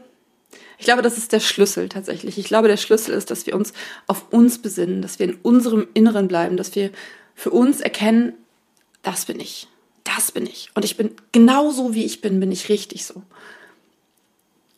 ich 0.77 0.85
glaube, 0.85 1.01
das 1.01 1.17
ist 1.17 1.33
der 1.33 1.41
Schlüssel 1.41 1.89
tatsächlich. 1.89 2.37
Ich 2.37 2.45
glaube, 2.45 2.67
der 2.67 2.77
Schlüssel 2.77 3.13
ist, 3.13 3.29
dass 3.29 3.45
wir 3.45 3.55
uns 3.55 3.73
auf 4.07 4.31
uns 4.31 4.61
besinnen, 4.61 5.01
dass 5.01 5.19
wir 5.19 5.27
in 5.27 5.35
unserem 5.35 5.87
Inneren 5.93 6.27
bleiben, 6.27 6.57
dass 6.57 6.73
wir 6.73 6.91
für 7.35 7.51
uns 7.51 7.81
erkennen, 7.81 8.33
das 9.03 9.25
bin 9.25 9.39
ich, 9.39 9.67
das 10.03 10.31
bin 10.31 10.45
ich. 10.45 10.69
Und 10.75 10.85
ich 10.85 10.97
bin 10.97 11.11
genauso, 11.31 11.93
wie 11.93 12.05
ich 12.05 12.21
bin, 12.21 12.39
bin 12.39 12.51
ich 12.51 12.69
richtig 12.69 13.05
so. 13.05 13.21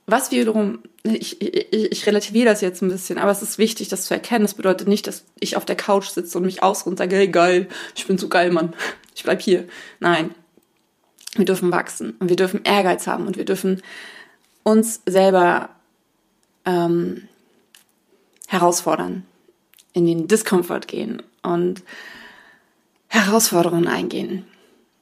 Was 0.08 0.32
wiederum, 0.32 0.80
ich, 1.04 1.42
ich, 1.42 1.72
ich 1.72 2.06
relativiere 2.06 2.46
das 2.46 2.62
jetzt 2.62 2.82
ein 2.82 2.90
bisschen, 2.90 3.18
aber 3.18 3.32
es 3.32 3.42
ist 3.42 3.58
wichtig, 3.58 3.88
das 3.90 4.06
zu 4.06 4.14
erkennen. 4.14 4.44
Das 4.44 4.56
bedeutet 4.56 4.88
nicht, 4.88 5.08
dass 5.08 5.26
ich 5.40 5.56
auf 5.56 5.66
der 5.66 5.76
Couch 5.76 6.10
sitze 6.10 6.38
und 6.38 6.46
mich 6.46 6.64
ausruhe 6.64 6.92
und 6.92 6.98
sage, 6.98 7.16
hey 7.16 7.28
geil, 7.28 7.68
ich 7.96 8.08
bin 8.08 8.18
so 8.18 8.28
geil, 8.28 8.52
Mann, 8.52 8.74
ich 9.16 9.24
bleib 9.24 9.42
hier. 9.42 9.68
Nein, 10.00 10.36
wir 11.36 11.46
dürfen 11.46 11.72
wachsen 11.72 12.16
und 12.20 12.30
wir 12.30 12.36
dürfen 12.36 12.64
Ehrgeiz 12.64 13.08
haben 13.08 13.28
und 13.28 13.38
wir 13.38 13.46
dürfen 13.46 13.82
uns 14.64 15.02
selber 15.06 15.70
ähm, 16.66 17.28
herausfordern, 18.48 19.26
in 19.94 20.06
den 20.06 20.28
Diskomfort 20.28 20.88
gehen 20.88 21.24
und 21.42 21.84
Herausforderungen 23.08 23.88
eingehen. 23.88 24.46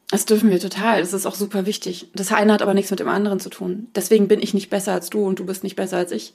Das 0.10 0.26
dürfen 0.26 0.50
wir 0.50 0.60
total. 0.60 1.02
Das 1.02 1.14
ist 1.14 1.26
auch 1.26 1.36
super 1.36 1.66
wichtig. 1.66 2.08
Das 2.14 2.32
eine 2.32 2.54
hat 2.54 2.62
aber 2.62 2.74
nichts 2.74 2.90
mit 2.90 3.00
dem 3.00 3.10
anderen 3.10 3.40
zu 3.40 3.50
tun. 3.50 3.88
Deswegen 3.96 4.28
bin 4.28 4.42
ich 4.42 4.54
nicht 4.54 4.70
besser 4.70 4.94
als 4.94 5.10
du 5.10 5.24
und 5.26 5.40
du 5.40 5.46
bist 5.46 5.64
nicht 5.64 5.76
besser 5.76 5.98
als 5.98 6.12
ich. 6.12 6.34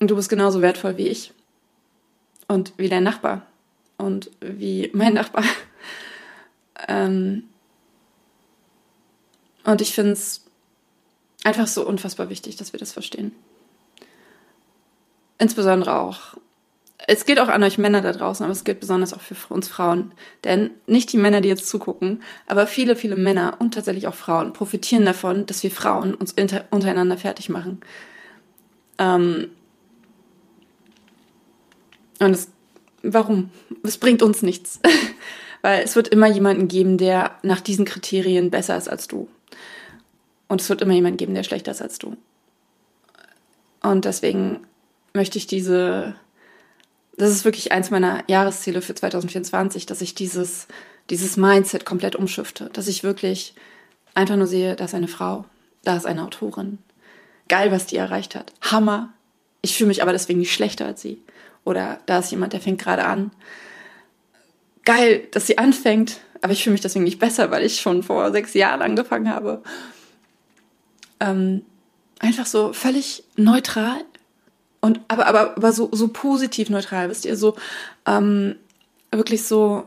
Und 0.00 0.10
du 0.10 0.16
bist 0.16 0.30
genauso 0.30 0.62
wertvoll 0.62 0.96
wie 0.96 1.08
ich. 1.08 1.32
Und 2.48 2.72
wie 2.78 2.88
dein 2.88 3.04
Nachbar. 3.04 3.46
Und 3.98 4.30
wie 4.40 4.90
mein 4.94 5.14
Nachbar. 5.14 5.44
ähm 6.88 7.44
und 9.64 9.80
ich 9.80 9.94
finde 9.94 10.12
es 10.12 10.44
einfach 11.44 11.66
so 11.66 11.86
unfassbar 11.86 12.30
wichtig, 12.30 12.56
dass 12.56 12.72
wir 12.72 12.80
das 12.80 12.92
verstehen. 12.92 13.32
Insbesondere 15.38 15.98
auch, 15.98 16.36
es 17.06 17.24
gilt 17.24 17.40
auch 17.40 17.48
an 17.48 17.62
euch 17.62 17.78
Männer 17.78 18.00
da 18.00 18.12
draußen, 18.12 18.44
aber 18.44 18.52
es 18.52 18.64
gilt 18.64 18.80
besonders 18.80 19.12
auch 19.12 19.20
für 19.20 19.34
uns 19.52 19.68
Frauen. 19.68 20.12
Denn 20.44 20.70
nicht 20.86 21.12
die 21.12 21.18
Männer, 21.18 21.40
die 21.40 21.48
jetzt 21.48 21.68
zugucken, 21.68 22.22
aber 22.46 22.66
viele, 22.66 22.96
viele 22.96 23.16
Männer 23.16 23.56
und 23.58 23.74
tatsächlich 23.74 24.06
auch 24.06 24.14
Frauen 24.14 24.52
profitieren 24.52 25.04
davon, 25.04 25.46
dass 25.46 25.62
wir 25.62 25.70
Frauen 25.70 26.14
uns 26.14 26.34
untereinander 26.70 27.16
fertig 27.16 27.48
machen. 27.48 27.80
Ähm 28.98 29.50
und 32.20 32.30
es, 32.30 32.48
warum? 33.02 33.50
Es 33.82 33.98
bringt 33.98 34.22
uns 34.22 34.42
nichts. 34.42 34.80
Weil 35.62 35.84
es 35.84 35.94
wird 35.94 36.08
immer 36.08 36.26
jemanden 36.26 36.66
geben, 36.66 36.98
der 36.98 37.32
nach 37.42 37.60
diesen 37.60 37.84
Kriterien 37.84 38.50
besser 38.50 38.76
ist 38.76 38.88
als 38.88 39.06
du. 39.06 39.28
Und 40.48 40.60
es 40.60 40.68
wird 40.68 40.82
immer 40.82 40.92
jemanden 40.92 41.18
geben, 41.18 41.34
der 41.34 41.44
schlechter 41.44 41.70
ist 41.70 41.82
als 41.82 41.98
du. 41.98 42.16
Und 43.80 44.04
deswegen 44.04 44.66
möchte 45.14 45.38
ich 45.38 45.46
diese, 45.46 46.14
das 47.22 47.32
ist 47.32 47.44
wirklich 47.44 47.72
eins 47.72 47.90
meiner 47.90 48.22
Jahresziele 48.28 48.82
für 48.82 48.94
2024, 48.94 49.86
dass 49.86 50.00
ich 50.00 50.14
dieses, 50.14 50.66
dieses 51.10 51.36
Mindset 51.36 51.84
komplett 51.84 52.16
umschifte. 52.16 52.70
Dass 52.72 52.88
ich 52.88 53.04
wirklich 53.04 53.54
einfach 54.14 54.36
nur 54.36 54.46
sehe, 54.46 54.76
da 54.76 54.84
ist 54.84 54.94
eine 54.94 55.08
Frau, 55.08 55.44
da 55.84 55.96
ist 55.96 56.06
eine 56.06 56.22
Autorin. 56.22 56.78
Geil, 57.48 57.70
was 57.70 57.86
die 57.86 57.96
erreicht 57.96 58.34
hat. 58.34 58.52
Hammer. 58.60 59.12
Ich 59.62 59.76
fühle 59.76 59.88
mich 59.88 60.02
aber 60.02 60.12
deswegen 60.12 60.40
nicht 60.40 60.52
schlechter 60.52 60.86
als 60.86 61.02
sie. 61.02 61.22
Oder 61.64 62.00
da 62.06 62.18
ist 62.18 62.30
jemand, 62.30 62.52
der 62.52 62.60
fängt 62.60 62.80
gerade 62.80 63.04
an. 63.04 63.30
Geil, 64.84 65.28
dass 65.30 65.46
sie 65.46 65.58
anfängt, 65.58 66.20
aber 66.40 66.52
ich 66.52 66.64
fühle 66.64 66.72
mich 66.72 66.80
deswegen 66.80 67.04
nicht 67.04 67.20
besser, 67.20 67.52
weil 67.52 67.64
ich 67.64 67.80
schon 67.80 68.02
vor 68.02 68.32
sechs 68.32 68.54
Jahren 68.54 68.82
angefangen 68.82 69.28
habe 69.28 69.62
ähm, 71.22 71.62
einfach 72.18 72.46
so 72.46 72.72
völlig 72.72 73.24
neutral 73.36 74.04
und 74.82 75.00
aber 75.08 75.26
aber 75.26 75.56
aber 75.56 75.72
so 75.72 75.88
so 75.92 76.08
positiv 76.08 76.68
neutral, 76.68 77.08
wisst 77.08 77.24
ihr, 77.24 77.36
so 77.36 77.56
ähm, 78.06 78.56
wirklich 79.10 79.44
so 79.44 79.86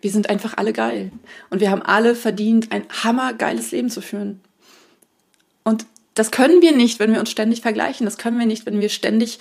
wir 0.00 0.10
sind 0.10 0.28
einfach 0.28 0.54
alle 0.56 0.72
geil 0.72 1.12
und 1.50 1.60
wir 1.60 1.70
haben 1.70 1.82
alle 1.82 2.16
verdient 2.16 2.72
ein 2.72 2.84
hammergeiles 3.04 3.70
Leben 3.70 3.88
zu 3.88 4.00
führen. 4.00 4.40
Und 5.62 5.86
das 6.14 6.32
können 6.32 6.60
wir 6.60 6.72
nicht, 6.74 6.98
wenn 6.98 7.12
wir 7.12 7.20
uns 7.20 7.30
ständig 7.30 7.60
vergleichen, 7.60 8.04
das 8.04 8.18
können 8.18 8.38
wir 8.38 8.46
nicht, 8.46 8.66
wenn 8.66 8.80
wir 8.80 8.88
ständig 8.88 9.38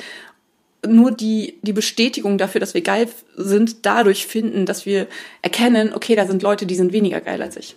nur 0.85 1.11
die, 1.11 1.59
die 1.61 1.73
Bestätigung 1.73 2.37
dafür, 2.37 2.59
dass 2.59 2.73
wir 2.73 2.81
geil 2.81 3.09
sind, 3.35 3.85
dadurch 3.85 4.27
finden, 4.27 4.65
dass 4.65 4.85
wir 4.85 5.07
erkennen, 5.41 5.93
okay, 5.93 6.15
da 6.15 6.27
sind 6.27 6.43
Leute, 6.43 6.65
die 6.65 6.75
sind 6.75 6.93
weniger 6.93 7.21
geil 7.21 7.41
als 7.41 7.57
ich. 7.57 7.75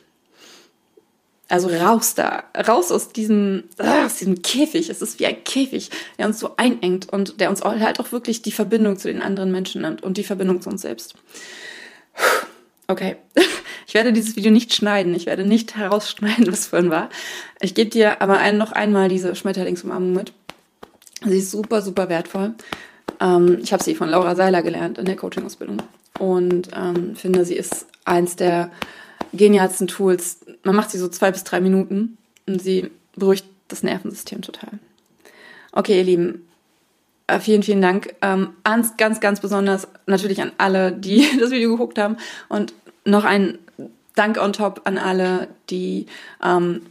Also 1.49 1.69
raus 1.69 2.15
da, 2.15 2.45
raus 2.67 2.91
aus 2.91 3.11
diesem, 3.11 3.65
ah, 3.79 4.07
aus 4.07 4.17
diesem 4.17 4.41
Käfig. 4.41 4.89
Es 4.89 5.03
ist 5.03 5.21
wie 5.21 5.27
ein 5.27 5.45
Käfig, 5.45 5.91
der 6.19 6.27
uns 6.27 6.41
so 6.41 6.57
einengt 6.57 7.13
und 7.13 7.41
der 7.41 7.51
uns 7.51 7.63
halt 7.63 8.01
auch 8.01 8.13
wirklich 8.13 8.41
die 8.41 8.53
Verbindung 8.53 8.97
zu 8.99 9.09
den 9.09 9.21
anderen 9.21 9.53
Menschen 9.53 9.83
nimmt 9.83 10.03
und 10.03 10.17
die 10.17 10.25
Verbindung 10.25 10.63
zu 10.63 10.71
uns 10.71 10.83
selbst. 10.83 11.15
Okay, 12.87 13.17
ich 13.87 13.95
werde 13.95 14.13
dieses 14.13 14.37
Video 14.37 14.51
nicht 14.51 14.75
schneiden. 14.75 15.15
Ich 15.15 15.27
werde 15.27 15.45
nicht 15.45 15.77
herausschneiden, 15.77 16.47
was 16.51 16.67
vorhin 16.67 16.91
war. 16.91 17.11
Ich 17.61 17.75
gebe 17.75 17.91
dir 17.91 18.23
aber 18.23 18.53
noch 18.53 18.73
einmal 18.73 19.09
diese 19.09 19.35
Schmetterlingsumarmung 19.35 20.13
mit. 20.15 20.33
Sie 21.27 21.39
ist 21.39 21.51
super, 21.51 21.83
super 21.83 22.09
wertvoll. 22.09 22.55
Ähm, 23.21 23.59
ich 23.63 23.73
habe 23.73 23.83
sie 23.83 23.95
von 23.95 24.09
Laura 24.09 24.35
Seiler 24.35 24.63
gelernt 24.63 24.99
in 24.99 25.05
der 25.05 25.17
Coaching-Ausbildung 25.17 25.79
und 26.19 26.69
ähm, 26.75 27.17
finde, 27.17 27.45
sie 27.45 27.55
ist 27.55 27.87
eins 28.05 28.37
der 28.37 28.71
genialsten 29.37 29.87
Tools. 29.87 30.41
Man 30.63 30.77
macht 30.77 30.91
sie 30.91 30.99
so 30.99 31.09
zwei 31.09 31.31
bis 31.31 31.45
drei 31.45 31.61
Minuten 31.61 32.17
und 32.47 32.61
sie 32.61 32.91
beruhigt 33.17 33.47
das 33.69 33.83
Nervensystem 33.83 34.43
total. 34.43 34.79
Okay, 35.73 35.99
ihr 35.99 36.05
Lieben, 36.05 36.47
äh, 37.27 37.41
vielen, 37.41 37.63
vielen 37.63 37.83
Dank. 37.83 38.15
Ähm, 38.23 38.51
ganz, 38.97 39.21
ganz, 39.21 39.41
besonders 39.41 39.89
natürlich 40.07 40.41
an 40.41 40.53
alle, 40.59 40.93
die 40.93 41.27
das 41.41 41.51
Video 41.51 41.71
geguckt 41.71 41.99
haben 41.99 42.17
und 42.49 42.75
noch 43.05 43.25
ein 43.25 43.59
Dank 44.15 44.41
on 44.41 44.53
top 44.53 44.83
an 44.85 44.97
alle, 44.97 45.49
die 45.71 46.07
ähm, 46.43 46.83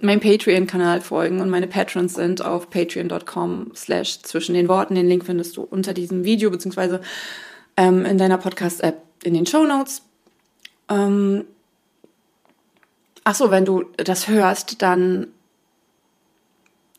meinem 0.00 0.20
Patreon-Kanal 0.20 1.00
folgen 1.00 1.40
und 1.40 1.50
meine 1.50 1.66
Patrons 1.66 2.14
sind 2.14 2.42
auf 2.42 2.70
patreon.com 2.70 3.72
slash 3.74 4.22
zwischen 4.22 4.54
den 4.54 4.68
Worten. 4.68 4.94
Den 4.94 5.08
Link 5.08 5.24
findest 5.24 5.56
du 5.56 5.62
unter 5.62 5.92
diesem 5.92 6.24
Video 6.24 6.50
beziehungsweise 6.50 7.00
ähm, 7.76 8.04
in 8.04 8.18
deiner 8.18 8.38
Podcast-App 8.38 9.02
in 9.24 9.34
den 9.34 9.46
Show 9.46 9.64
Notes. 9.64 10.02
Ähm, 10.88 11.44
Ach 13.24 13.34
so, 13.34 13.50
wenn 13.50 13.64
du 13.64 13.84
das 13.96 14.28
hörst, 14.28 14.82
dann 14.82 15.28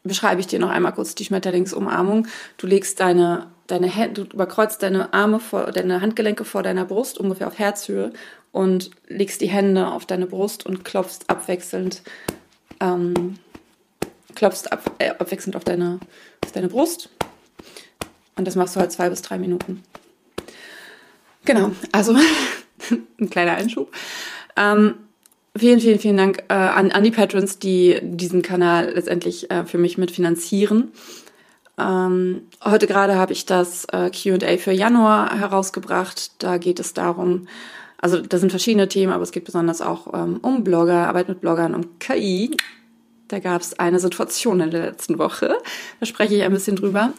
beschreibe 0.03 0.41
ich 0.41 0.47
dir 0.47 0.59
noch 0.59 0.69
einmal 0.69 0.93
kurz 0.93 1.15
die 1.15 1.25
Schmetterlingsumarmung. 1.25 2.27
Du 2.57 2.67
legst 2.67 2.99
deine, 2.99 3.47
deine 3.67 3.87
Hände, 3.87 4.25
du 4.25 4.33
überkreuzt 4.33 4.81
deine 4.83 5.13
Arme 5.13 5.39
vor, 5.39 5.71
deine 5.71 6.01
Handgelenke 6.01 6.45
vor 6.45 6.63
deiner 6.63 6.85
Brust, 6.85 7.17
ungefähr 7.17 7.47
auf 7.47 7.59
Herzhöhe 7.59 8.11
und 8.51 8.91
legst 9.07 9.41
die 9.41 9.49
Hände 9.49 9.87
auf 9.87 10.05
deine 10.05 10.25
Brust 10.25 10.65
und 10.65 10.83
klopfst 10.83 11.21
abwechselnd, 11.27 12.01
ähm, 12.79 13.37
klopfst 14.35 14.71
ab, 14.71 14.91
äh, 14.97 15.09
abwechselnd 15.09 15.55
auf 15.55 15.63
deine, 15.63 15.99
auf 16.43 16.51
deine 16.51 16.67
Brust. 16.67 17.09
Und 18.35 18.45
das 18.45 18.55
machst 18.55 18.75
du 18.75 18.79
halt 18.79 18.91
zwei 18.91 19.09
bis 19.09 19.21
drei 19.21 19.37
Minuten. 19.37 19.83
Genau, 21.45 21.71
also 21.91 22.15
ein 23.19 23.29
kleiner 23.29 23.53
Einschub. 23.53 23.93
Ähm, 24.55 24.95
vielen, 25.55 25.79
vielen, 25.79 25.99
vielen 25.99 26.17
Dank 26.17 26.43
äh, 26.49 26.53
an, 26.53 26.91
an 26.91 27.03
die 27.03 27.11
Patrons, 27.11 27.59
die 27.59 27.99
diesen 28.01 28.41
Kanal 28.41 28.91
letztendlich 28.93 29.49
äh, 29.51 29.65
für 29.65 29.77
mich 29.77 29.97
mitfinanzieren. 29.97 30.91
Ähm, 31.77 32.43
heute 32.63 32.87
gerade 32.87 33.15
habe 33.15 33.33
ich 33.33 33.45
das 33.45 33.85
äh, 33.85 34.09
QA 34.09 34.57
für 34.57 34.71
Januar 34.71 35.37
herausgebracht. 35.37 36.43
Da 36.43 36.57
geht 36.57 36.79
es 36.79 36.93
darum, 36.93 37.47
also 37.97 38.19
da 38.19 38.37
sind 38.37 38.49
verschiedene 38.49 38.87
Themen, 38.87 39.13
aber 39.13 39.23
es 39.23 39.31
geht 39.31 39.45
besonders 39.45 39.81
auch 39.81 40.13
ähm, 40.13 40.39
um 40.41 40.63
Blogger, 40.63 41.07
Arbeit 41.07 41.29
mit 41.29 41.41
Bloggern, 41.41 41.75
um 41.75 41.99
KI. 41.99 42.55
Da 43.27 43.39
gab 43.39 43.61
es 43.61 43.79
eine 43.79 43.99
Situation 43.99 44.59
in 44.59 44.71
der 44.71 44.87
letzten 44.87 45.17
Woche. 45.17 45.55
Da 45.99 46.05
spreche 46.05 46.35
ich 46.35 46.43
ein 46.43 46.51
bisschen 46.51 46.75
drüber. 46.75 47.13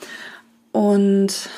Und 0.72 1.48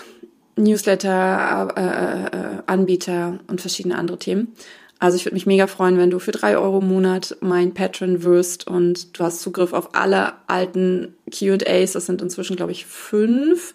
Newsletter, 0.57 1.75
äh, 1.77 1.81
äh, 1.81 2.27
äh, 2.27 2.63
Anbieter 2.67 3.41
und 3.49 3.61
verschiedene 3.61 3.99
andere 3.99 4.19
Themen. 4.19 4.55
Also 4.99 5.17
ich 5.17 5.25
würde 5.25 5.35
mich 5.35 5.47
mega 5.47 5.67
freuen, 5.67 5.99
wenn 5.99 6.11
du 6.11 6.19
für 6.19 6.31
drei 6.31 6.57
Euro 6.57 6.79
im 6.79 6.89
Monat 6.89 7.37
mein 7.41 7.75
Patron 7.75 8.23
wirst 8.23 8.67
und 8.67 9.19
du 9.19 9.25
hast 9.25 9.41
Zugriff 9.41 9.73
auf 9.73 9.95
alle 9.95 10.35
alten 10.47 11.15
QAs. 11.31 11.93
Das 11.93 12.07
sind 12.07 12.23
inzwischen, 12.23 12.57
glaube 12.57 12.73
ich, 12.73 12.87
fünf. 12.87 13.75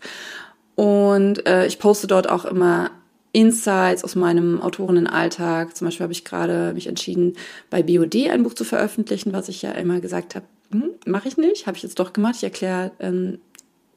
Und 0.76 1.46
äh, 1.46 1.68
ich 1.68 1.78
poste 1.78 2.08
dort 2.08 2.30
auch 2.30 2.46
immer 2.46 2.92
Insights 3.32 4.04
aus 4.04 4.16
meinem 4.16 4.62
Autorinnenalltag. 4.62 5.76
Zum 5.76 5.86
Beispiel 5.86 6.04
habe 6.04 6.14
ich 6.14 6.26
gerade 6.26 6.74
mich 6.74 6.88
entschieden, 6.88 7.36
bei 7.70 7.84
BOD 7.84 8.30
ein 8.30 8.44
Buch 8.44 8.54
zu 8.54 8.64
veröffentlichen, 8.64 9.34
was 9.34 9.50
ich 9.50 9.62
ja 9.62 9.72
immer 9.72 10.00
gesagt 10.00 10.36
habe, 10.36 10.46
hm, 10.72 10.92
mache 11.06 11.28
ich 11.28 11.38
nicht, 11.38 11.68
habe 11.68 11.78
ich 11.78 11.84
jetzt 11.84 12.00
doch 12.00 12.14
gemacht. 12.14 12.36
Ich 12.38 12.44
erkläre 12.44 12.92
ähm, 13.00 13.40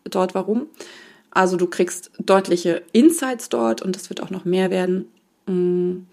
dort 0.05 0.35
warum. 0.35 0.67
Also 1.31 1.57
du 1.57 1.67
kriegst 1.67 2.11
deutliche 2.19 2.83
Insights 2.93 3.49
dort 3.49 3.81
und 3.81 3.97
das 3.97 4.11
wird 4.11 4.23
auch 4.23 4.31
noch 4.31 4.45
mehr 4.45 4.71
werden. 4.71 5.07
Mm. 5.47 6.05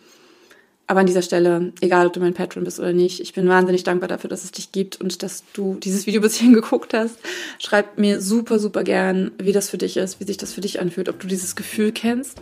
Aber 0.90 1.02
an 1.02 1.06
dieser 1.06 1.22
Stelle, 1.22 1.72
egal 1.82 2.08
ob 2.08 2.14
du 2.14 2.20
mein 2.20 2.34
Patron 2.34 2.64
bist 2.64 2.80
oder 2.80 2.94
nicht, 2.94 3.20
ich 3.20 3.34
bin 3.34 3.48
wahnsinnig 3.48 3.84
dankbar 3.84 4.08
dafür, 4.08 4.28
dass 4.28 4.44
es 4.44 4.50
dich 4.50 4.72
gibt 4.72 5.00
und 5.00 5.22
dass 5.22 5.44
du 5.54 5.76
dieses 5.76 6.08
Video 6.08 6.20
bis 6.20 6.34
hierhin 6.34 6.56
geguckt 6.56 6.96
hast. 6.96 7.20
Schreib 7.60 8.00
mir 8.00 8.20
super, 8.22 8.58
super 8.58 8.84
gern, 8.84 9.30
wie 9.38 9.52
das 9.52 9.70
für 9.70 9.78
dich 9.78 9.98
ist, 9.98 10.20
wie 10.20 10.24
sich 10.24 10.38
das 10.38 10.52
für 10.52 10.62
dich 10.62 10.82
anfühlt, 10.82 11.08
ob 11.08 11.20
du 11.20 11.28
dieses 11.28 11.56
Gefühl 11.56 11.92
kennst. 11.92 12.42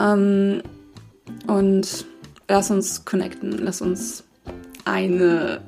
Ähm, 0.00 0.62
und 1.48 2.06
lass 2.46 2.70
uns 2.70 3.04
connecten, 3.04 3.58
lass 3.58 3.82
uns 3.82 4.22
eine, 4.84 5.60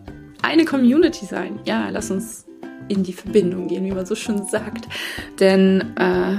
eine 0.43 0.64
Community 0.64 1.26
sein. 1.26 1.59
Ja, 1.64 1.88
lass 1.91 2.12
uns 2.12 2.45
in 2.87 3.02
die 3.02 3.14
Verbindung 3.14 3.67
gehen, 3.67 3.85
wie 3.85 3.91
man 3.91 4.07
so 4.07 4.14
schön 4.14 4.47
sagt. 4.47 4.87
Denn 5.41 5.97
äh, 5.97 6.37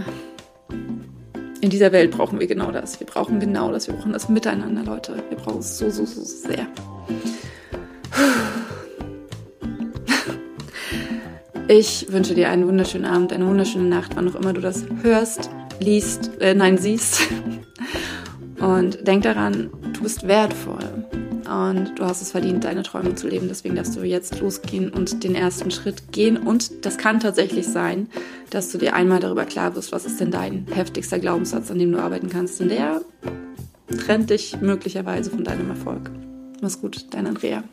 in 1.64 1.70
dieser 1.70 1.94
Welt 1.94 2.12
brauchen 2.12 2.42
wir 2.42 2.48
genau 2.48 2.72
das. 2.72 3.00
Wir 3.00 3.08
brauchen 3.08 3.40
genau 3.40 3.72
das. 3.72 3.88
Wir 3.88 3.96
brauchen 3.96 4.12
das 4.12 4.28
Miteinander, 4.28 4.84
Leute. 4.84 5.16
Wir 5.30 5.38
brauchen 5.38 5.60
es 5.60 5.78
so, 5.78 5.90
so, 5.90 6.06
so 6.06 6.22
sehr. 6.22 6.68
Ich 11.70 12.12
wünsche 12.12 12.36
dir 12.36 12.50
einen 12.50 12.68
wunderschönen 12.68 13.06
Abend, 13.06 13.32
eine 13.32 13.48
wunderschöne 13.48 13.86
Nacht, 13.86 14.18
wann 14.18 14.28
auch 14.28 14.36
immer 14.36 14.52
du 14.52 14.60
das 14.60 14.84
hörst, 15.02 15.50
liest, 15.80 16.32
äh, 16.42 16.54
nein, 16.54 16.78
siehst. 16.78 17.22
Und 18.60 19.08
denk 19.08 19.24
daran, 19.24 19.70
du 19.94 20.04
bist 20.04 20.28
wertvoll 20.28 20.84
und 21.46 22.00
du 22.00 22.06
hast 22.06 22.22
es 22.22 22.32
verdient, 22.32 22.64
deine 22.64 22.84
Träume 22.84 23.16
zu 23.16 23.28
leben. 23.28 23.48
Deswegen 23.48 23.76
darfst 23.76 23.96
du 23.96 24.04
jetzt 24.04 24.40
losgehen 24.40 24.90
und 24.90 25.24
den 25.24 25.36
ersten 25.36 25.72
Schritt 25.72 26.12
gehen. 26.12 26.38
Und 26.38 26.86
das 26.86 26.98
kann 26.98 27.20
tatsächlich 27.20 27.68
sein, 27.68 28.08
dass 28.54 28.72
du 28.72 28.78
dir 28.78 28.94
einmal 28.94 29.20
darüber 29.20 29.46
klar 29.46 29.76
wirst, 29.76 29.92
was 29.92 30.06
ist 30.06 30.20
denn 30.20 30.30
dein 30.30 30.68
heftigster 30.72 31.18
Glaubenssatz, 31.18 31.72
an 31.72 31.80
dem 31.80 31.92
du 31.92 32.00
arbeiten 32.00 32.30
kannst. 32.30 32.62
Und 32.62 32.70
der 32.70 33.02
trennt 33.98 34.30
dich 34.30 34.62
möglicherweise 34.62 35.32
von 35.32 35.44
deinem 35.44 35.70
Erfolg. 35.70 36.12
Mach's 36.62 36.80
gut, 36.80 37.08
dein 37.12 37.26
Andrea. 37.26 37.64